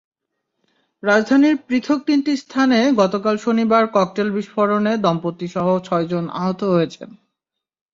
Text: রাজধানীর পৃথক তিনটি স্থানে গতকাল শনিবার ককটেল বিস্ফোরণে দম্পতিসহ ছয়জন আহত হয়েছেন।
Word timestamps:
রাজধানীর 1.03 1.55
পৃথক 1.67 1.99
তিনটি 2.07 2.33
স্থানে 2.37 2.79
গতকাল 3.01 3.35
শনিবার 3.37 3.83
ককটেল 3.87 4.29
বিস্ফোরণে 4.31 4.93
দম্পতিসহ 4.97 5.67
ছয়জন 5.87 6.25
আহত 6.39 6.61
হয়েছেন। 6.73 7.09